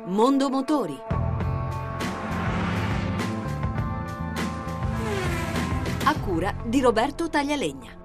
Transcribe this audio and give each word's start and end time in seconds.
Mondo 0.00 0.48
Motori. 0.48 0.98
A 6.04 6.18
cura 6.18 6.54
di 6.64 6.80
Roberto 6.80 7.28
Taglialegna. 7.28 8.01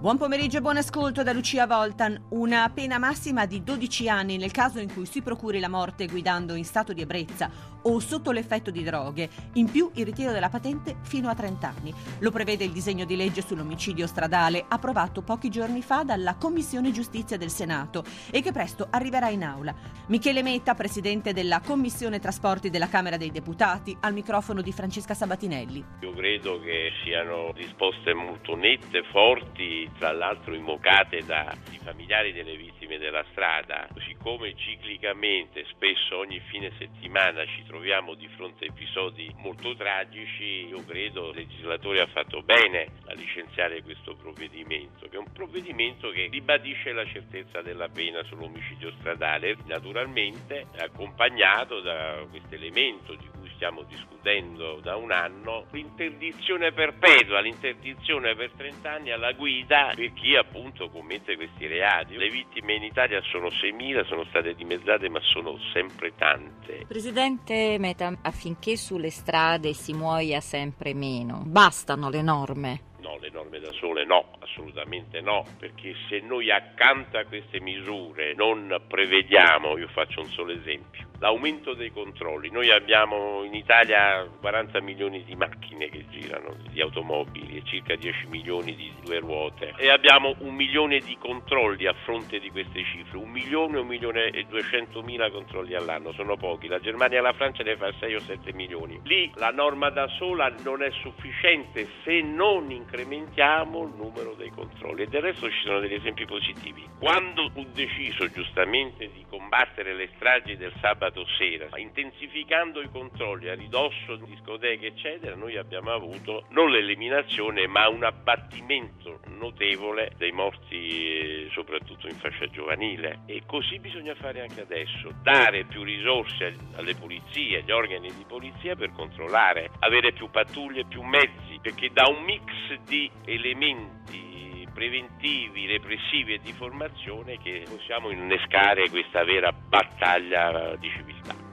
Buon 0.00 0.16
pomeriggio 0.16 0.56
e 0.56 0.60
buon 0.62 0.78
ascolto 0.78 1.22
da 1.22 1.34
Lucia 1.34 1.66
Voltan. 1.66 2.18
Una 2.30 2.70
pena 2.72 2.96
massima 2.96 3.44
di 3.44 3.62
12 3.62 4.08
anni 4.08 4.38
nel 4.38 4.50
caso 4.50 4.78
in 4.78 4.90
cui 4.90 5.04
si 5.04 5.20
procuri 5.20 5.60
la 5.60 5.68
morte 5.68 6.06
guidando 6.06 6.54
in 6.54 6.64
stato 6.64 6.94
di 6.94 7.02
ebbrezza 7.02 7.50
o 7.82 7.98
sotto 7.98 8.32
l'effetto 8.32 8.70
di 8.70 8.82
droghe. 8.82 9.28
In 9.54 9.70
più 9.70 9.90
il 9.96 10.06
ritiro 10.06 10.32
della 10.32 10.48
patente 10.48 10.96
fino 11.02 11.28
a 11.28 11.34
30 11.34 11.68
anni. 11.68 11.92
Lo 12.20 12.30
prevede 12.30 12.64
il 12.64 12.70
disegno 12.70 13.04
di 13.04 13.14
legge 13.14 13.42
sull'omicidio 13.42 14.06
stradale 14.06 14.64
approvato 14.66 15.20
pochi 15.20 15.50
giorni 15.50 15.82
fa 15.82 16.02
dalla 16.02 16.36
Commissione 16.36 16.92
Giustizia 16.92 17.36
del 17.36 17.50
Senato 17.50 18.02
e 18.30 18.40
che 18.40 18.52
presto 18.52 18.86
arriverà 18.88 19.28
in 19.28 19.44
aula. 19.44 19.74
Michele 20.06 20.42
Metta, 20.42 20.74
presidente 20.74 21.34
della 21.34 21.60
Commissione 21.60 22.20
Trasporti 22.20 22.70
della 22.70 22.88
Camera 22.88 23.18
dei 23.18 23.30
Deputati, 23.30 23.94
al 24.00 24.14
microfono 24.14 24.62
di 24.62 24.72
Francesca 24.72 25.12
Sabatinelli. 25.12 25.84
Io 26.00 26.12
credo 26.14 26.58
che 26.60 26.90
siano 27.04 27.52
risposte 27.52 28.14
molto 28.14 28.56
nette, 28.56 29.02
forti, 29.10 29.89
tra 29.98 30.12
l'altro 30.12 30.54
invocate 30.54 31.24
dai 31.24 31.78
familiari 31.82 32.32
delle 32.32 32.56
vittime 32.56 32.98
della 32.98 33.24
strada, 33.30 33.88
siccome 34.06 34.54
ciclicamente, 34.56 35.64
spesso 35.70 36.18
ogni 36.18 36.40
fine 36.48 36.72
settimana 36.78 37.44
ci 37.46 37.64
troviamo 37.66 38.14
di 38.14 38.28
fronte 38.36 38.64
a 38.64 38.68
episodi 38.68 39.32
molto 39.36 39.74
tragici, 39.74 40.66
io 40.66 40.84
credo 40.84 41.30
il 41.30 41.36
legislatore 41.36 42.00
ha 42.00 42.06
fatto 42.06 42.42
bene 42.42 42.88
a 43.06 43.14
licenziare 43.14 43.82
questo 43.82 44.14
provvedimento, 44.14 45.08
che 45.08 45.16
è 45.16 45.18
un 45.18 45.32
provvedimento 45.32 46.10
che 46.10 46.28
ribadisce 46.30 46.92
la 46.92 47.06
certezza 47.06 47.62
della 47.62 47.88
pena 47.88 48.22
sull'omicidio 48.24 48.92
stradale, 48.98 49.56
naturalmente 49.66 50.66
accompagnato 50.78 51.80
da 51.80 52.24
questo 52.28 52.54
elemento 52.54 53.14
di 53.14 53.28
cui 53.28 53.39
stiamo 53.60 53.82
discutendo 53.82 54.80
da 54.82 54.96
un 54.96 55.12
anno, 55.12 55.66
l'interdizione 55.72 56.72
perpetua, 56.72 57.40
l'interdizione 57.40 58.34
per 58.34 58.52
30 58.56 58.90
anni 58.90 59.10
alla 59.10 59.32
guida 59.32 59.92
per 59.94 60.14
chi 60.14 60.34
appunto 60.34 60.88
commette 60.88 61.36
questi 61.36 61.66
reati. 61.66 62.16
Le 62.16 62.30
vittime 62.30 62.76
in 62.76 62.84
Italia 62.84 63.20
sono 63.20 63.48
6.000, 63.48 64.06
sono 64.06 64.24
state 64.24 64.54
dimezzate 64.54 65.10
ma 65.10 65.20
sono 65.20 65.58
sempre 65.74 66.14
tante. 66.16 66.86
Presidente 66.88 67.76
Meta, 67.78 68.16
affinché 68.22 68.78
sulle 68.78 69.10
strade 69.10 69.74
si 69.74 69.92
muoia 69.92 70.40
sempre 70.40 70.94
meno, 70.94 71.42
bastano 71.44 72.08
le 72.08 72.22
norme? 72.22 72.89
Le 73.20 73.28
norme 73.30 73.60
da 73.60 73.70
sole 73.72 74.04
no, 74.06 74.30
assolutamente 74.40 75.20
no, 75.20 75.44
perché 75.58 75.94
se 76.08 76.20
noi 76.20 76.50
accanto 76.50 77.18
a 77.18 77.24
queste 77.24 77.60
misure 77.60 78.34
non 78.34 78.80
prevediamo, 78.88 79.76
io 79.76 79.88
faccio 79.88 80.20
un 80.20 80.28
solo 80.28 80.52
esempio, 80.52 81.06
l'aumento 81.18 81.74
dei 81.74 81.90
controlli. 81.92 82.50
Noi 82.50 82.70
abbiamo 82.70 83.44
in 83.44 83.54
Italia 83.54 84.26
40 84.40 84.80
milioni 84.80 85.22
di 85.24 85.34
macchine 85.36 85.90
che 85.90 86.06
girano, 86.08 86.56
di 86.70 86.80
automobili 86.80 87.58
e 87.58 87.62
circa 87.64 87.94
10 87.94 88.26
milioni 88.28 88.74
di 88.74 88.90
due 89.04 89.18
ruote 89.18 89.74
e 89.76 89.90
abbiamo 89.90 90.34
un 90.38 90.54
milione 90.54 90.98
di 91.00 91.16
controlli 91.18 91.86
a 91.86 91.94
fronte 92.04 92.38
di 92.38 92.50
queste 92.50 92.82
cifre, 92.84 93.18
un 93.18 93.28
milione, 93.30 93.78
un 93.78 93.86
milione 93.86 94.30
e 94.30 94.44
200 94.44 95.02
mila 95.02 95.30
controlli 95.30 95.74
all'anno, 95.74 96.12
sono 96.12 96.36
pochi. 96.36 96.68
La 96.68 96.80
Germania 96.80 97.18
e 97.18 97.22
la 97.22 97.34
Francia 97.34 97.62
ne 97.62 97.76
fa 97.76 97.92
6 98.00 98.14
o 98.14 98.20
7 98.20 98.52
milioni. 98.54 98.98
Lì 99.04 99.30
la 99.34 99.50
norma 99.50 99.90
da 99.90 100.08
sola 100.08 100.52
non 100.64 100.82
è 100.82 100.90
sufficiente 101.02 101.86
se 102.02 102.22
non 102.22 102.70
incrementiamo 103.10 103.82
il 103.82 103.94
numero 103.96 104.34
dei 104.34 104.50
controlli 104.50 105.02
e 105.02 105.06
del 105.06 105.22
resto 105.22 105.50
ci 105.50 105.62
sono 105.64 105.80
degli 105.80 105.94
esempi 105.94 106.24
positivi. 106.24 106.88
Quando 106.98 107.50
fu 107.50 107.66
deciso 107.72 108.30
giustamente 108.30 109.10
di 109.12 109.24
combattere 109.28 109.94
le 109.94 110.10
stragi 110.14 110.56
del 110.56 110.72
sabato 110.80 111.00
sabato 111.00 111.24
sera, 111.38 111.68
intensificando 111.78 112.82
i 112.82 112.90
controlli 112.90 113.48
a 113.48 113.54
ridosso 113.54 114.16
di 114.16 114.26
discoteche 114.26 114.88
eccetera, 114.88 115.34
noi 115.34 115.56
abbiamo 115.56 115.92
avuto 115.92 116.44
non 116.50 116.70
l'eliminazione 116.70 117.66
ma 117.66 117.88
un 117.88 118.04
abbattimento 118.04 119.20
notevole 119.38 120.12
dei 120.18 120.32
morti 120.32 120.76
eh, 120.76 121.48
soprattutto 121.52 122.06
in 122.06 122.16
fascia 122.16 122.46
giovanile 122.48 123.20
e 123.26 123.42
così 123.46 123.78
bisogna 123.78 124.14
fare 124.14 124.42
anche 124.42 124.60
adesso, 124.60 125.12
dare 125.22 125.64
più 125.64 125.82
risorse 125.82 126.54
alle 126.76 126.94
polizie, 126.94 127.60
agli 127.60 127.70
organi 127.70 128.12
di 128.14 128.24
polizia 128.26 128.76
per 128.76 128.92
controllare, 128.92 129.70
avere 129.80 130.12
più 130.12 130.28
pattuglie, 130.30 130.84
più 130.84 131.02
mezzi, 131.02 131.49
perché 131.60 131.90
da 131.92 132.08
un 132.08 132.22
mix 132.24 132.44
di 132.86 133.10
elementi 133.24 134.66
preventivi, 134.72 135.66
repressivi 135.66 136.34
e 136.34 136.40
di 136.42 136.52
formazione 136.52 137.38
che 137.38 137.64
possiamo 137.68 138.10
innescare 138.10 138.88
questa 138.88 139.24
vera 139.24 139.52
battaglia 139.52 140.74
di 140.76 140.88
civiltà. 140.88 141.48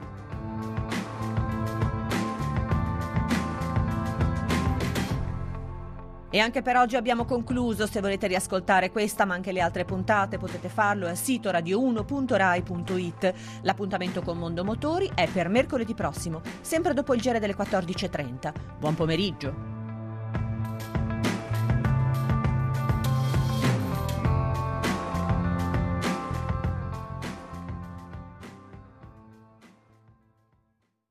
E 6.30 6.40
anche 6.40 6.62
per 6.62 6.76
oggi 6.76 6.96
abbiamo 6.96 7.26
concluso. 7.26 7.88
Se 7.88 8.00
volete 8.00 8.28
riascoltare 8.28 8.92
questa 8.92 9.26
ma 9.26 9.34
anche 9.34 9.52
le 9.52 9.62
altre 9.62 9.86
puntate 9.86 10.38
potete 10.38 10.70
farlo 10.70 11.08
al 11.08 11.18
sito 11.18 11.50
radio1.rai.it. 11.50 13.34
L'appuntamento 13.64 14.22
con 14.22 14.38
Mondo 14.38 14.64
Motori 14.64 15.10
è 15.16 15.28
per 15.28 15.50
mercoledì 15.50 15.94
prossimo, 15.94 16.42
sempre 16.62 16.94
dopo 16.94 17.14
il 17.14 17.22
giro 17.22 17.40
delle 17.40 17.56
14.30. 17.56 18.54
Buon 18.78 18.96
pomeriggio! 18.96 19.77